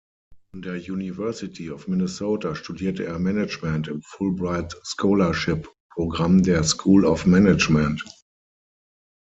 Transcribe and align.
An 0.53 0.63
der 0.63 0.77
University 0.77 1.69
of 1.69 1.87
Minnesota 1.87 2.55
studierte 2.55 3.05
er 3.05 3.19
Management 3.19 3.87
im 3.87 4.01
Fulbright-Scholarship-Programm 4.01 6.41
der 6.41 6.63
School 6.63 7.05
of 7.05 7.27
Management. 7.27 8.03